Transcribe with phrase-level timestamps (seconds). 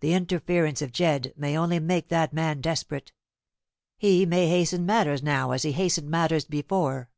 [0.00, 3.12] "The interference of Jedd may only make that man desperate.
[3.98, 7.10] He may hasten matters now as he hastened matters before.